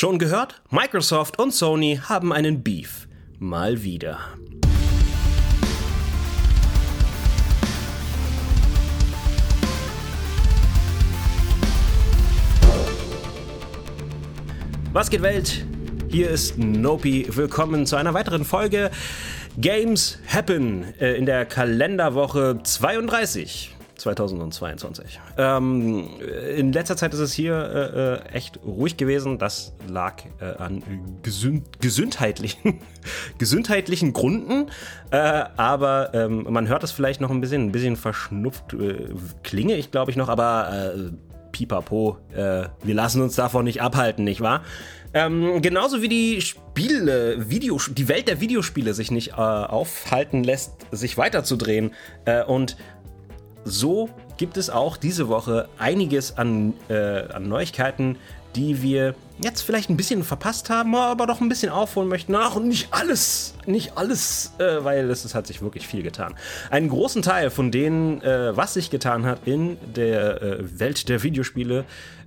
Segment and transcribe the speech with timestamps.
[0.00, 0.62] Schon gehört?
[0.70, 3.06] Microsoft und Sony haben einen Beef.
[3.38, 4.18] Mal wieder.
[14.94, 15.66] Was geht Welt?
[16.08, 17.26] Hier ist Nopi.
[17.36, 18.90] Willkommen zu einer weiteren Folge
[19.58, 23.76] Games Happen äh, in der Kalenderwoche 32.
[24.00, 25.20] 2022.
[25.36, 26.08] Ähm,
[26.56, 29.38] in letzter Zeit ist es hier äh, äh, echt ruhig gewesen.
[29.38, 30.82] Das lag äh, an
[31.22, 32.80] gesünd gesundheitlichen,
[33.38, 34.70] gesundheitlichen Gründen.
[35.10, 39.08] Äh, aber ähm, man hört es vielleicht noch ein bisschen, ein bisschen verschnupft äh,
[39.42, 41.12] klinge ich, glaube ich, noch, aber äh,
[41.52, 44.62] pipapo, wir lassen uns davon nicht abhalten, nicht wahr?
[45.12, 51.18] Ähm, genauso wie die Spiele, Video, die Welt der Videospiele sich nicht aufhalten lässt, sich
[51.18, 51.92] weiterzudrehen.
[52.46, 52.76] und
[53.64, 58.16] so gibt es auch diese Woche einiges an, äh, an Neuigkeiten,
[58.56, 62.34] die wir jetzt vielleicht ein bisschen verpasst haben, aber doch ein bisschen aufholen möchten.
[62.34, 66.34] Ach, und nicht alles, nicht alles, äh, weil es, es, hat sich wirklich viel getan.
[66.70, 71.22] Einen großen Teil von denen, äh, was sich getan hat in der äh, Welt der
[71.22, 71.84] Videospiele,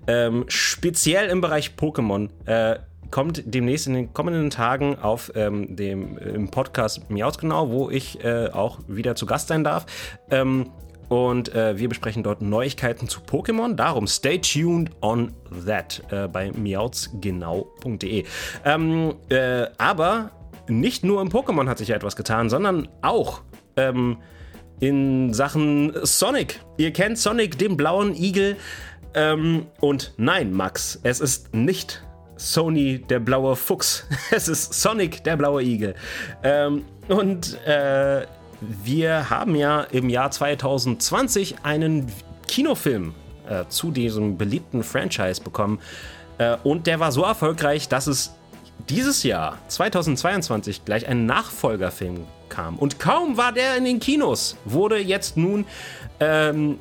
[0.08, 2.80] ähm, speziell im Bereich Pokémon, äh,
[3.12, 8.24] kommt demnächst in den kommenden Tagen auf ähm, dem im Podcast Miaus genau, wo ich
[8.24, 9.86] äh, auch wieder zu Gast sein darf.
[10.32, 10.72] Ähm,
[11.10, 13.76] und äh, wir besprechen dort Neuigkeiten zu Pokémon.
[13.76, 15.34] Darum stay tuned on
[15.66, 18.26] that äh, bei miautsgenau.de.
[18.66, 20.32] Ähm, äh, aber
[20.68, 23.42] nicht nur im Pokémon hat sich ja etwas getan, sondern auch
[23.76, 24.18] ähm,
[24.80, 26.60] in Sachen Sonic.
[26.78, 28.58] Ihr kennt Sonic, den blauen Igel.
[29.14, 32.04] Ähm, und nein, Max, es ist nicht
[32.36, 34.06] Sony der blaue Fuchs.
[34.32, 35.96] Es ist Sonic der blaue Igel.
[36.44, 38.26] Ähm, und äh,
[38.84, 42.12] wir haben ja im Jahr 2020 einen
[42.48, 43.14] Kinofilm
[43.50, 45.80] äh, zu diesem beliebten Franchise bekommen.
[46.38, 48.34] Äh, und der war so erfolgreich, dass es
[48.90, 52.78] dieses Jahr, 2022, gleich ein Nachfolgerfilm kam.
[52.78, 55.66] Und kaum war der in den Kinos, wurde jetzt nun
[56.20, 56.80] ähm,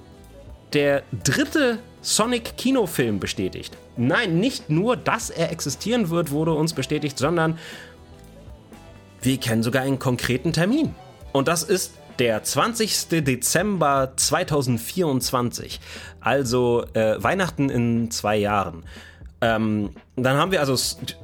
[0.73, 3.77] der dritte Sonic-Kinofilm bestätigt.
[3.97, 7.59] Nein, nicht nur, dass er existieren wird, wurde uns bestätigt, sondern
[9.21, 10.95] wir kennen sogar einen konkreten Termin.
[11.33, 13.25] Und das ist der 20.
[13.25, 15.81] Dezember 2024,
[16.21, 18.85] also äh, Weihnachten in zwei Jahren.
[19.43, 20.77] Ähm, dann haben wir also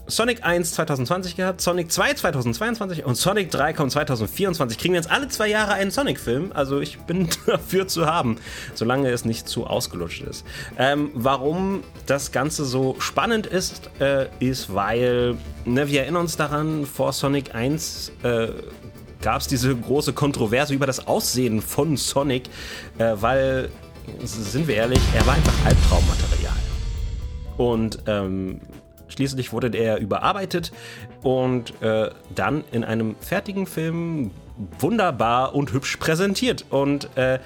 [0.08, 4.76] Sonic 1 2020 gehabt, Sonic 2 2022 und Sonic 3 kommt 2024.
[4.76, 6.50] Kriegen wir jetzt alle zwei Jahre einen Sonic-Film.
[6.52, 8.38] Also ich bin dafür zu haben,
[8.74, 10.44] solange es nicht zu ausgelutscht ist.
[10.78, 16.86] Ähm, warum das Ganze so spannend ist, äh, ist, weil ne, wir erinnern uns daran,
[16.86, 18.48] vor Sonic 1 äh,
[19.28, 22.48] gab es diese große Kontroverse über das Aussehen von Sonic,
[22.96, 23.68] äh, weil,
[24.24, 26.56] sind wir ehrlich, er war einfach Albtraummaterial.
[27.58, 28.62] Und ähm,
[29.08, 30.72] schließlich wurde er überarbeitet
[31.22, 34.30] und äh, dann in einem fertigen Film
[34.78, 36.64] wunderbar und hübsch präsentiert.
[36.70, 37.38] Und äh,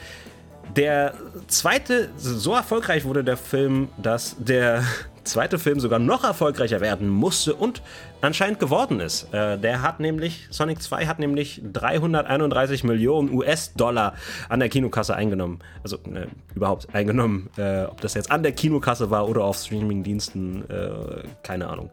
[0.76, 1.14] der
[1.48, 4.84] zweite, so erfolgreich wurde der Film, dass der
[5.24, 7.82] zweite Film sogar noch erfolgreicher werden musste und
[8.20, 9.32] anscheinend geworden ist.
[9.32, 14.14] Äh, der hat nämlich, Sonic 2 hat nämlich 331 Millionen US-Dollar
[14.48, 15.60] an der Kinokasse eingenommen.
[15.82, 17.50] Also äh, überhaupt eingenommen.
[17.56, 21.90] Äh, ob das jetzt an der Kinokasse war oder auf Streaming-Diensten, äh, keine Ahnung.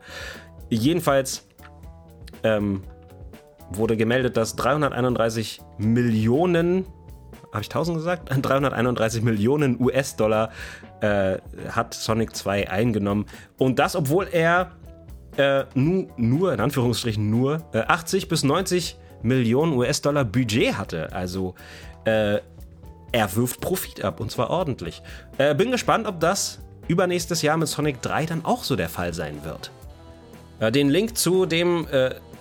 [0.69, 1.47] Jedenfalls
[2.43, 2.83] ähm,
[3.71, 6.85] wurde gemeldet, dass 331 Millionen
[7.51, 8.29] habe ich 1000 gesagt?
[8.41, 10.51] 331 Millionen US-Dollar
[11.01, 11.37] äh,
[11.69, 13.25] hat Sonic 2 eingenommen.
[13.57, 14.71] Und das, obwohl er
[15.37, 21.11] äh, nu, nur, in Anführungsstrichen nur, äh, 80 bis 90 Millionen US-Dollar Budget hatte.
[21.13, 21.55] Also
[22.05, 22.39] äh,
[23.11, 25.01] er wirft Profit ab und zwar ordentlich.
[25.37, 29.13] Äh, bin gespannt, ob das übernächstes Jahr mit Sonic 3 dann auch so der Fall
[29.13, 29.71] sein wird.
[30.59, 31.87] Äh, den Link zu dem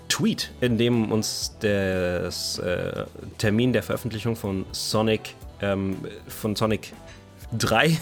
[0.09, 3.05] Tweet, in dem uns der äh,
[3.37, 6.93] Termin der Veröffentlichung von Sonic, ähm, von Sonic
[7.57, 7.97] 3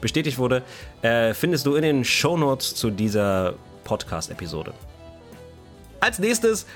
[0.00, 0.62] bestätigt wurde,
[1.02, 3.54] äh, findest du in den Shownotes zu dieser
[3.84, 4.72] Podcast-Episode.
[6.00, 6.66] Als nächstes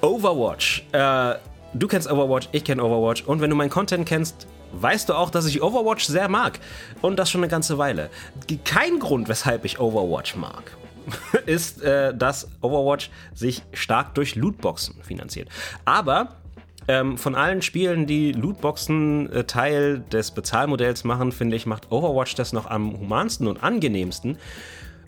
[0.00, 0.86] Overwatch.
[0.92, 1.34] Äh,
[1.74, 5.30] du kennst Overwatch, ich kenne Overwatch und wenn du meinen Content kennst, weißt du auch,
[5.30, 6.58] dass ich Overwatch sehr mag.
[7.00, 8.10] Und das schon eine ganze Weile.
[8.64, 10.76] Kein Grund, weshalb ich Overwatch mag.
[11.46, 15.48] ist, äh, dass Overwatch sich stark durch Lootboxen finanziert.
[15.84, 16.36] Aber
[16.88, 22.34] ähm, von allen Spielen, die Lootboxen äh, Teil des Bezahlmodells machen, finde ich, macht Overwatch
[22.34, 24.38] das noch am humansten und angenehmsten.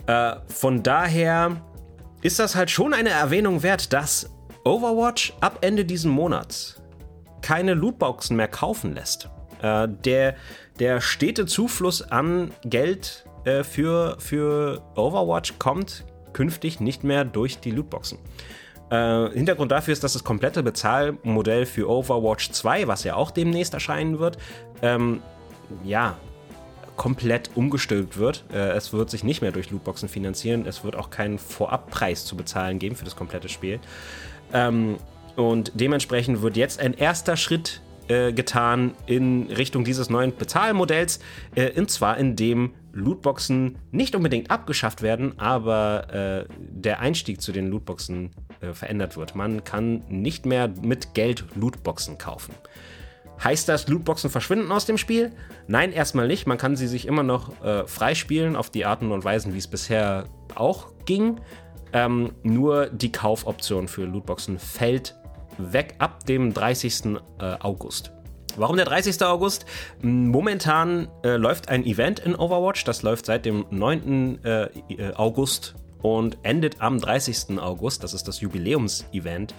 [0.07, 1.61] Äh, von daher
[2.21, 4.31] ist das halt schon eine Erwähnung wert, dass
[4.63, 6.81] Overwatch ab Ende diesen Monats
[7.41, 9.29] keine Lootboxen mehr kaufen lässt.
[9.61, 10.35] Äh, der,
[10.79, 17.71] der stete Zufluss an Geld äh, für, für Overwatch kommt künftig nicht mehr durch die
[17.71, 18.17] Lootboxen.
[18.89, 23.73] Äh, Hintergrund dafür ist, dass das komplette Bezahlmodell für Overwatch 2, was ja auch demnächst
[23.73, 24.37] erscheinen wird,
[24.81, 25.21] ähm,
[25.83, 26.17] ja,
[26.95, 28.45] komplett umgestülpt wird.
[28.53, 30.65] Äh, es wird sich nicht mehr durch Lootboxen finanzieren.
[30.65, 33.79] Es wird auch keinen Vorabpreis zu bezahlen geben für das komplette Spiel.
[34.53, 34.97] Ähm,
[35.35, 41.19] und dementsprechend wird jetzt ein erster Schritt äh, getan in Richtung dieses neuen Bezahlmodells,
[41.55, 47.67] äh, und zwar indem Lootboxen nicht unbedingt abgeschafft werden, aber äh, der Einstieg zu den
[47.67, 48.31] Lootboxen
[48.61, 49.35] äh, verändert wird.
[49.35, 52.53] Man kann nicht mehr mit Geld Lootboxen kaufen.
[53.43, 55.31] Heißt das, Lootboxen verschwinden aus dem Spiel?
[55.67, 56.47] Nein, erstmal nicht.
[56.47, 59.67] Man kann sie sich immer noch äh, freispielen auf die Arten und Weisen, wie es
[59.67, 60.25] bisher
[60.55, 61.41] auch ging.
[61.91, 65.15] Ähm, nur die Kaufoption für Lootboxen fällt
[65.57, 67.17] weg ab dem 30.
[67.39, 68.11] Äh, August.
[68.57, 69.21] Warum der 30.
[69.23, 69.65] August?
[70.01, 74.43] Momentan äh, läuft ein Event in Overwatch, das läuft seit dem 9.
[74.43, 77.59] Äh, äh, August und endet am 30.
[77.59, 78.03] August.
[78.03, 79.53] Das ist das Jubiläumsevent.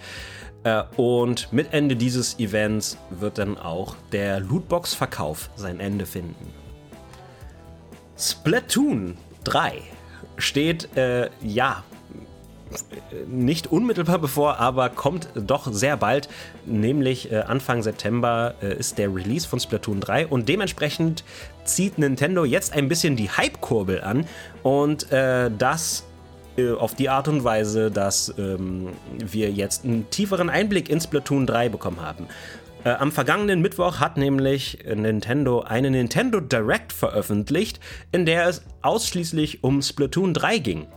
[0.63, 6.53] Äh, und mit Ende dieses Events wird dann auch der Lootbox-Verkauf sein Ende finden.
[8.17, 9.81] Splatoon 3
[10.37, 11.83] steht, äh, ja,
[13.27, 16.29] nicht unmittelbar bevor, aber kommt doch sehr bald,
[16.65, 21.23] nämlich äh, Anfang September äh, ist der Release von Splatoon 3 und dementsprechend
[21.63, 24.25] zieht Nintendo jetzt ein bisschen die Hype-Kurbel an
[24.63, 26.05] und äh, das
[26.57, 31.45] äh, auf die Art und Weise, dass ähm, wir jetzt einen tieferen Einblick in Splatoon
[31.45, 32.27] 3 bekommen haben.
[32.83, 37.79] Äh, am vergangenen Mittwoch hat nämlich Nintendo eine Nintendo Direct veröffentlicht,
[38.11, 40.87] in der es ausschließlich um Splatoon 3 ging.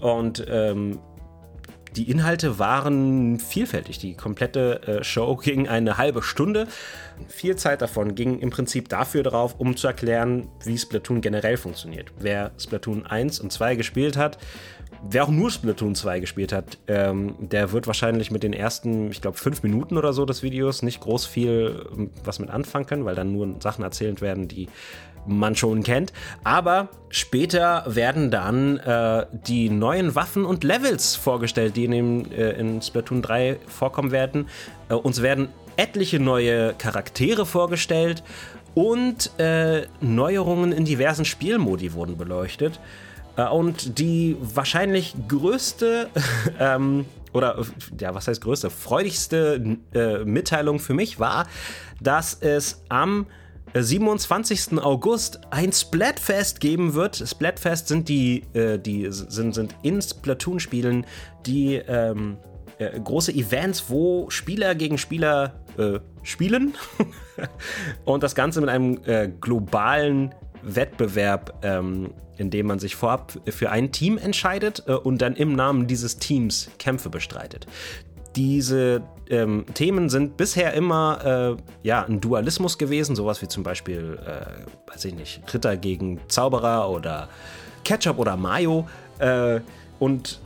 [0.00, 1.00] Und ähm,
[1.96, 3.98] die Inhalte waren vielfältig.
[3.98, 6.66] Die komplette äh, Show ging eine halbe Stunde.
[7.26, 12.12] Viel Zeit davon ging im Prinzip dafür drauf, um zu erklären, wie Splatoon generell funktioniert.
[12.18, 14.38] Wer Splatoon 1 und 2 gespielt hat,
[15.02, 19.20] wer auch nur Splatoon 2 gespielt hat, ähm, der wird wahrscheinlich mit den ersten, ich
[19.20, 23.04] glaube, fünf Minuten oder so des Videos nicht groß viel ähm, was mit anfangen können,
[23.04, 24.68] weil dann nur Sachen erzählt werden, die
[25.28, 26.12] man schon kennt.
[26.44, 32.50] Aber später werden dann äh, die neuen Waffen und Levels vorgestellt, die in, dem, äh,
[32.52, 34.48] in Splatoon 3 vorkommen werden.
[34.88, 38.22] Äh, uns werden etliche neue Charaktere vorgestellt
[38.74, 42.80] und äh, Neuerungen in diversen Spielmodi wurden beleuchtet.
[43.36, 46.08] Äh, und die wahrscheinlich größte
[46.60, 47.64] ähm, oder
[47.98, 51.46] ja, was heißt größte, freudigste äh, Mitteilung für mich war,
[52.00, 53.26] dass es am
[53.74, 54.78] 27.
[54.78, 57.16] August ein Splatfest geben wird.
[57.16, 61.06] Splatfest sind die, äh, die sind, sind in Splatoon-Spielen
[61.46, 62.38] die ähm,
[62.78, 66.74] äh, große Events, wo Spieler gegen Spieler äh, spielen
[68.04, 73.70] und das Ganze mit einem äh, globalen Wettbewerb, ähm, in dem man sich vorab für
[73.70, 77.66] ein Team entscheidet äh, und dann im Namen dieses Teams Kämpfe bestreitet
[78.36, 84.18] diese ähm, Themen sind bisher immer äh, ja, ein Dualismus gewesen, sowas wie zum Beispiel,
[84.24, 87.28] äh, weiß ich nicht, Ritter gegen Zauberer oder
[87.84, 88.88] Ketchup oder Mayo.
[89.18, 89.60] Äh,
[89.98, 90.40] und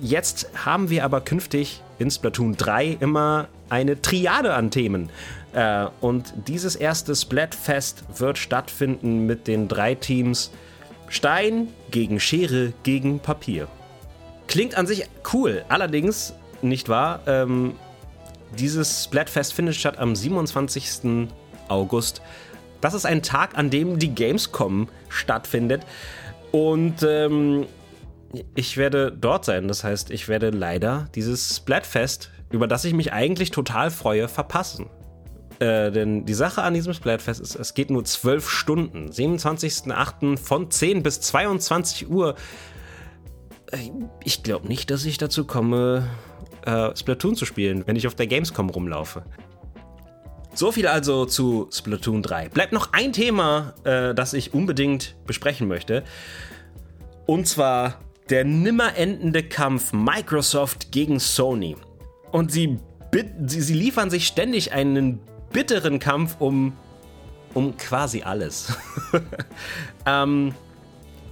[0.00, 5.10] jetzt haben wir aber künftig in Splatoon 3 immer eine Triade an Themen.
[5.52, 10.50] Äh, und dieses erste Splatfest wird stattfinden mit den drei Teams
[11.08, 13.68] Stein gegen Schere gegen Papier.
[14.46, 16.34] Klingt an sich cool, allerdings
[16.68, 17.20] nicht wahr?
[17.26, 17.74] Ähm,
[18.58, 21.28] dieses Splatfest findet statt am 27.
[21.68, 22.22] August.
[22.80, 25.82] Das ist ein Tag, an dem die Gamescom stattfindet.
[26.52, 27.66] Und ähm,
[28.54, 29.68] ich werde dort sein.
[29.68, 34.86] Das heißt, ich werde leider dieses Splatfest, über das ich mich eigentlich total freue, verpassen.
[35.60, 39.10] Äh, denn die Sache an diesem Splatfest ist, es geht nur 12 Stunden.
[39.10, 40.36] 27.08.
[40.36, 42.34] von 10 bis 22 Uhr.
[43.70, 43.90] Äh,
[44.22, 46.08] ich glaube nicht, dass ich dazu komme,
[46.64, 49.24] äh, Splatoon zu spielen, wenn ich auf der Gamescom rumlaufe.
[50.54, 52.48] So viel also zu Splatoon 3.
[52.50, 56.04] Bleibt noch ein Thema, äh, das ich unbedingt besprechen möchte.
[57.26, 57.98] Und zwar
[58.30, 61.76] der nimmer endende Kampf Microsoft gegen Sony.
[62.30, 62.78] Und sie,
[63.46, 65.20] sie, sie liefern sich ständig einen
[65.52, 66.72] bitteren Kampf um,
[67.52, 68.76] um quasi alles.
[70.06, 70.54] ähm,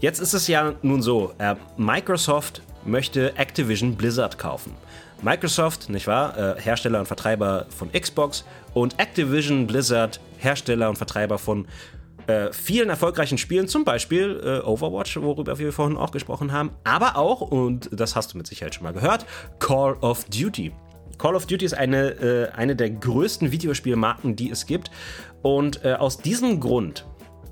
[0.00, 4.74] jetzt ist es ja nun so, äh, Microsoft möchte Activision Blizzard kaufen.
[5.22, 11.38] Microsoft, nicht wahr, äh, Hersteller und Vertreiber von Xbox und Activision Blizzard, Hersteller und Vertreiber
[11.38, 11.66] von
[12.26, 17.16] äh, vielen erfolgreichen Spielen, zum Beispiel äh, Overwatch, worüber wir vorhin auch gesprochen haben, aber
[17.16, 19.24] auch, und das hast du mit Sicherheit schon mal gehört,
[19.58, 20.72] Call of Duty.
[21.18, 24.90] Call of Duty ist eine, eine der größten Videospielmarken, die es gibt.
[25.42, 27.04] Und aus diesem Grund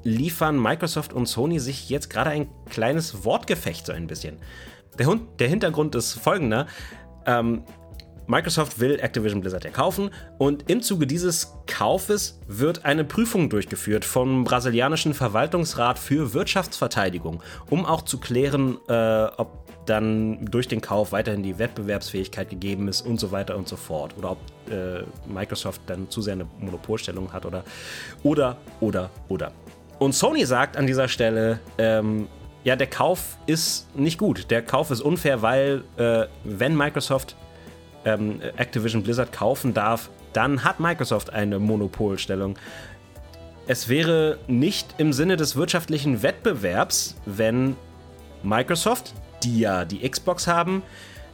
[0.02, 4.38] liefern Microsoft und Sony sich jetzt gerade ein kleines Wortgefecht so ein bisschen.
[4.98, 6.66] Der, Hund, der Hintergrund ist folgender.
[7.26, 7.64] Ähm,
[8.30, 14.04] Microsoft will Activision Blizzard ja kaufen und im Zuge dieses Kaufes wird eine Prüfung durchgeführt
[14.04, 21.10] vom brasilianischen Verwaltungsrat für Wirtschaftsverteidigung, um auch zu klären, äh, ob dann durch den Kauf
[21.10, 24.14] weiterhin die Wettbewerbsfähigkeit gegeben ist und so weiter und so fort.
[24.16, 24.38] Oder ob
[24.70, 27.64] äh, Microsoft dann zu sehr eine Monopolstellung hat oder
[28.22, 29.50] oder oder oder.
[29.98, 32.28] Und Sony sagt an dieser Stelle, ähm,
[32.64, 34.50] ja, der Kauf ist nicht gut.
[34.50, 37.36] Der Kauf ist unfair, weil äh, wenn Microsoft
[38.04, 42.56] ähm, Activision Blizzard kaufen darf, dann hat Microsoft eine Monopolstellung.
[43.66, 47.76] Es wäre nicht im Sinne des wirtschaftlichen Wettbewerbs, wenn
[48.42, 50.82] Microsoft, die ja die Xbox haben,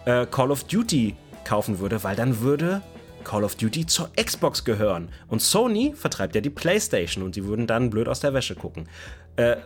[0.05, 2.83] äh, Call of Duty kaufen würde, weil dann würde
[3.25, 5.09] Call of Duty zur Xbox gehören.
[5.29, 8.89] Und Sony vertreibt ja die PlayStation und sie würden dann blöd aus der Wäsche gucken.
[9.37, 9.57] Äh,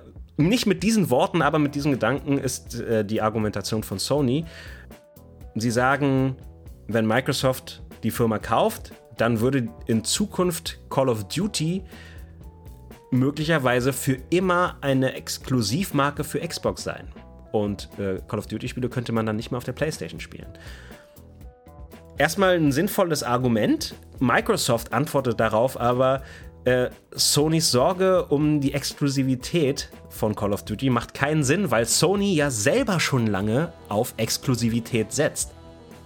[0.49, 4.45] nicht mit diesen Worten, aber mit diesem Gedanken ist äh, die Argumentation von Sony.
[5.55, 6.37] Sie sagen,
[6.89, 11.85] wenn Microsoft die Firma kauft, dann würde in Zukunft Call of Duty
[13.11, 17.09] möglicherweise für immer eine Exklusivmarke für Xbox sein.
[17.53, 20.47] Und äh, Call of Duty-Spiele könnte man dann nicht mehr auf der PlayStation spielen.
[22.17, 23.95] Erstmal ein sinnvolles Argument.
[24.21, 26.23] Microsoft antwortet darauf aber,
[26.65, 32.35] äh, Sonys Sorge um die Exklusivität von Call of Duty macht keinen Sinn, weil Sony
[32.35, 35.53] ja selber schon lange auf Exklusivität setzt.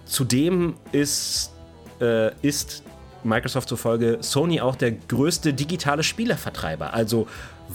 [0.05, 1.51] Zudem ist,
[1.99, 2.83] äh, ist
[3.23, 6.93] Microsoft zufolge Sony auch der größte digitale Spielevertreiber.
[6.93, 7.27] Also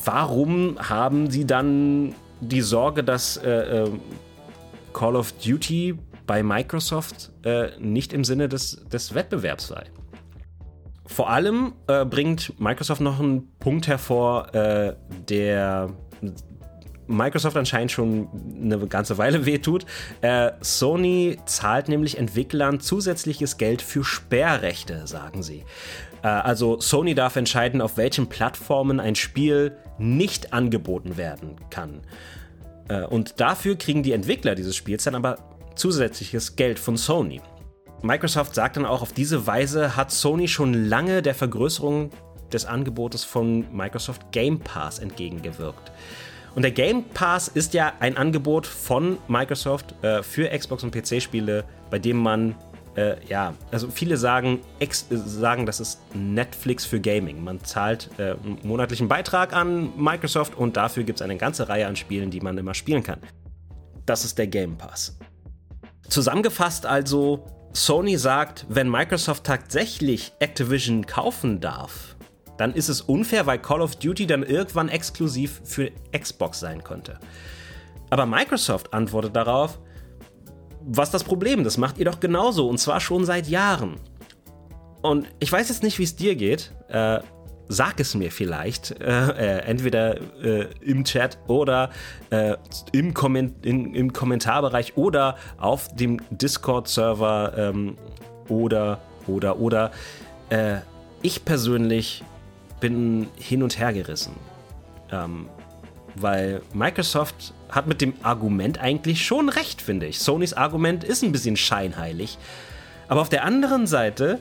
[0.05, 3.91] warum haben sie dann die Sorge, dass äh, äh,
[4.95, 9.85] Call of Duty bei Microsoft äh, nicht im Sinne des, des Wettbewerbs sei?
[11.11, 14.95] Vor allem äh, bringt Microsoft noch einen Punkt hervor, äh,
[15.29, 15.91] der
[17.09, 18.29] Microsoft anscheinend schon
[18.63, 19.87] eine ganze Weile wehtut.
[20.21, 25.65] Äh, Sony zahlt nämlich Entwicklern zusätzliches Geld für Sperrrechte, sagen sie.
[26.23, 32.03] Äh, also Sony darf entscheiden, auf welchen Plattformen ein Spiel nicht angeboten werden kann.
[32.89, 35.39] Äh, und dafür kriegen die Entwickler dieses Spiels dann aber
[35.75, 37.41] zusätzliches Geld von Sony.
[38.03, 42.11] Microsoft sagt dann auch, auf diese Weise hat Sony schon lange der Vergrößerung
[42.51, 45.93] des Angebotes von Microsoft Game Pass entgegengewirkt.
[46.55, 51.65] Und der Game Pass ist ja ein Angebot von Microsoft äh, für Xbox und PC-Spiele,
[51.91, 52.57] bei dem man,
[52.97, 57.45] äh, ja, also viele sagen, ex, äh, sagen, das ist Netflix für Gaming.
[57.45, 61.87] Man zahlt äh, einen monatlichen Beitrag an Microsoft und dafür gibt es eine ganze Reihe
[61.87, 63.21] an Spielen, die man immer spielen kann.
[64.07, 65.19] Das ist der Game Pass.
[66.09, 72.17] Zusammengefasst also, Sony sagt, wenn Microsoft tatsächlich Activision kaufen darf,
[72.59, 77.19] dann ist es unfair, weil Call of Duty dann irgendwann exklusiv für Xbox sein könnte.
[78.11, 79.79] Aber Microsoft antwortet darauf,
[80.83, 81.65] was das Problem?
[81.65, 83.97] Das macht ihr doch genauso und zwar schon seit Jahren.
[85.03, 86.73] Und ich weiß jetzt nicht, wie es dir geht.
[86.89, 87.21] Äh,
[87.71, 89.01] sag es mir vielleicht.
[89.01, 91.91] Äh, äh, entweder äh, im Chat oder
[92.31, 92.57] äh,
[92.93, 97.97] im, Komment in, im, Kommentarbereich oder auf dem Discord-Server ähm,
[98.49, 99.93] oder, oder, oder.
[100.51, 100.79] Äh,
[101.23, 102.25] ich persönlich
[102.81, 104.35] bin hin und her gerissen.
[105.13, 105.49] Ähm,
[106.17, 110.19] weil Microsoft hat mit dem Argument eigentlich schon recht, finde ich.
[110.19, 112.37] Sonys Argument ist ein bisschen scheinheilig.
[113.07, 114.41] Aber auf der anderen Seite,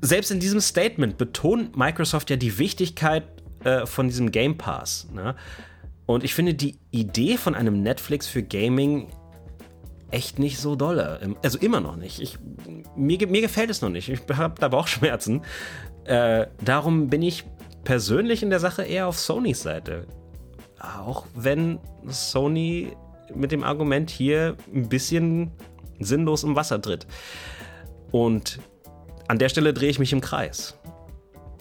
[0.00, 3.24] selbst in diesem Statement betont Microsoft ja die Wichtigkeit
[3.64, 5.08] äh, von diesem Game Pass.
[5.12, 5.34] Ne?
[6.06, 9.08] Und ich finde die Idee von einem Netflix für Gaming
[10.10, 11.36] echt nicht so dolle.
[11.42, 12.20] Also immer noch nicht.
[12.20, 12.38] Ich,
[12.96, 14.08] mir, mir gefällt es noch nicht.
[14.08, 15.42] Ich habe da Bauchschmerzen.
[16.04, 17.44] Äh, darum bin ich
[17.84, 20.06] persönlich in der Sache eher auf Sonys Seite.
[20.80, 22.92] Auch wenn Sony
[23.34, 25.50] mit dem Argument hier ein bisschen
[26.00, 27.06] sinnlos im Wasser tritt.
[28.10, 28.60] Und
[29.28, 30.76] an der Stelle drehe ich mich im Kreis,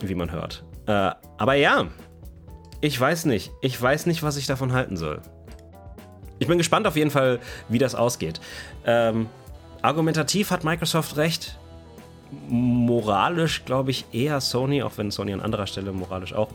[0.01, 0.63] wie man hört.
[0.87, 1.87] Äh, aber ja,
[2.81, 3.51] ich weiß nicht.
[3.61, 5.21] Ich weiß nicht, was ich davon halten soll.
[6.39, 8.39] Ich bin gespannt auf jeden Fall, wie das ausgeht.
[8.85, 9.27] Ähm,
[9.81, 11.57] argumentativ hat Microsoft recht
[12.49, 16.49] moralisch, glaube ich, eher Sony, auch wenn Sony an anderer Stelle moralisch auch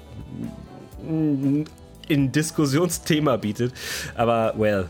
[1.09, 1.67] ein
[2.09, 3.73] Diskussionsthema bietet.
[4.15, 4.89] Aber, well,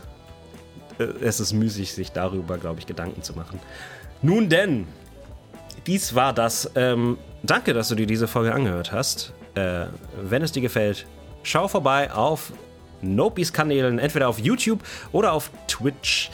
[0.99, 3.59] äh, es ist müßig, sich darüber, glaube ich, Gedanken zu machen.
[4.21, 4.87] Nun denn,
[5.87, 6.71] dies war das.
[6.75, 9.33] Ähm, danke, dass du dir diese Folge angehört hast.
[9.55, 9.85] Äh,
[10.21, 11.05] wenn es dir gefällt,
[11.43, 12.51] schau vorbei auf
[13.01, 16.31] Nopis Kanälen, entweder auf YouTube oder auf Twitch.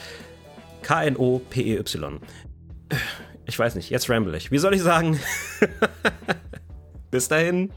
[0.83, 2.19] K-N-O-P-E-Y.
[3.45, 4.51] Ich weiß nicht, jetzt ramble ich.
[4.51, 5.19] Wie soll ich sagen?
[7.11, 7.71] Bis dahin.